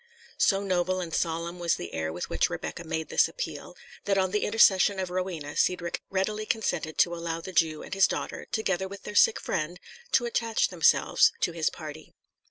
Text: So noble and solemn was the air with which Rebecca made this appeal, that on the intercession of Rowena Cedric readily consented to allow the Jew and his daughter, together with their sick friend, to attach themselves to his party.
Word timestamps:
So 0.39 0.63
noble 0.63 0.99
and 0.99 1.13
solemn 1.13 1.59
was 1.59 1.75
the 1.75 1.93
air 1.93 2.11
with 2.11 2.27
which 2.27 2.49
Rebecca 2.49 2.83
made 2.83 3.09
this 3.09 3.27
appeal, 3.27 3.75
that 4.05 4.17
on 4.17 4.31
the 4.31 4.45
intercession 4.45 4.97
of 4.99 5.11
Rowena 5.11 5.55
Cedric 5.55 6.01
readily 6.09 6.47
consented 6.47 6.97
to 6.97 7.13
allow 7.13 7.39
the 7.39 7.53
Jew 7.53 7.83
and 7.83 7.93
his 7.93 8.07
daughter, 8.07 8.47
together 8.51 8.87
with 8.87 9.03
their 9.03 9.13
sick 9.13 9.39
friend, 9.39 9.79
to 10.13 10.25
attach 10.25 10.69
themselves 10.69 11.31
to 11.41 11.51
his 11.51 11.69
party. 11.69 12.15